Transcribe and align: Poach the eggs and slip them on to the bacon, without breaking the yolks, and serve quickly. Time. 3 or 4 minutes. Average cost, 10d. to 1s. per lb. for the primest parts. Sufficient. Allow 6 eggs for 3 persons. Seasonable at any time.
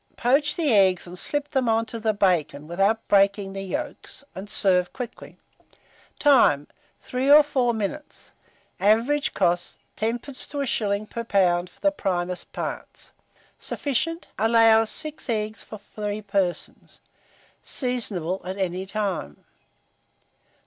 Poach 0.17 0.55
the 0.55 0.73
eggs 0.73 1.05
and 1.05 1.15
slip 1.15 1.51
them 1.51 1.69
on 1.69 1.85
to 1.85 1.99
the 1.99 2.11
bacon, 2.11 2.67
without 2.67 3.07
breaking 3.07 3.53
the 3.53 3.61
yolks, 3.61 4.23
and 4.33 4.49
serve 4.49 4.91
quickly. 4.93 5.37
Time. 6.17 6.65
3 7.01 7.29
or 7.29 7.43
4 7.43 7.71
minutes. 7.75 8.31
Average 8.79 9.35
cost, 9.35 9.77
10d. 9.97 10.23
to 10.47 10.57
1s. 10.57 11.07
per 11.07 11.23
lb. 11.23 11.69
for 11.69 11.81
the 11.81 11.91
primest 11.91 12.51
parts. 12.51 13.11
Sufficient. 13.59 14.27
Allow 14.39 14.85
6 14.85 15.29
eggs 15.29 15.63
for 15.63 15.77
3 15.77 16.23
persons. 16.23 16.99
Seasonable 17.61 18.41
at 18.43 18.57
any 18.57 18.87
time. 18.87 19.43